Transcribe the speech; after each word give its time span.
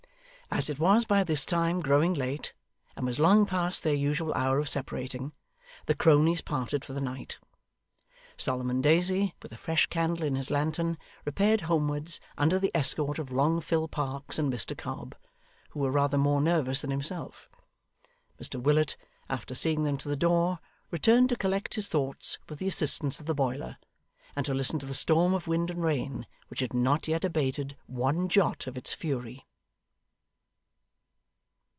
As 0.53 0.69
it 0.69 0.79
was 0.79 1.05
by 1.05 1.23
this 1.23 1.45
time 1.45 1.79
growing 1.79 2.13
late, 2.13 2.51
and 2.97 3.05
was 3.05 3.21
long 3.21 3.45
past 3.45 3.83
their 3.83 3.93
usual 3.93 4.33
hour 4.33 4.59
of 4.59 4.67
separating, 4.67 5.31
the 5.85 5.95
cronies 5.95 6.41
parted 6.41 6.83
for 6.83 6.91
the 6.91 6.99
night. 6.99 7.37
Solomon 8.35 8.81
Daisy, 8.81 9.33
with 9.41 9.53
a 9.53 9.57
fresh 9.57 9.85
candle 9.85 10.25
in 10.25 10.35
his 10.35 10.51
lantern, 10.51 10.97
repaired 11.23 11.61
homewards 11.61 12.19
under 12.37 12.59
the 12.59 12.69
escort 12.75 13.17
of 13.17 13.31
long 13.31 13.61
Phil 13.61 13.87
Parkes 13.87 14.37
and 14.37 14.51
Mr 14.51 14.77
Cobb, 14.77 15.15
who 15.69 15.79
were 15.79 15.89
rather 15.89 16.17
more 16.17 16.41
nervous 16.41 16.81
than 16.81 16.91
himself. 16.91 17.49
Mr 18.37 18.61
Willet, 18.61 18.97
after 19.29 19.55
seeing 19.55 19.85
them 19.85 19.97
to 19.99 20.09
the 20.09 20.17
door, 20.17 20.59
returned 20.91 21.29
to 21.29 21.37
collect 21.37 21.75
his 21.75 21.87
thoughts 21.87 22.39
with 22.49 22.59
the 22.59 22.67
assistance 22.67 23.21
of 23.21 23.25
the 23.25 23.33
boiler, 23.33 23.77
and 24.35 24.45
to 24.47 24.53
listen 24.53 24.79
to 24.79 24.85
the 24.85 24.93
storm 24.93 25.33
of 25.33 25.47
wind 25.47 25.71
and 25.71 25.81
rain, 25.81 26.27
which 26.49 26.59
had 26.59 26.73
not 26.73 27.07
yet 27.07 27.23
abated 27.23 27.77
one 27.87 28.27
jot 28.27 28.67
of 28.67 28.75
its 28.75 28.93
fury. 28.93 29.47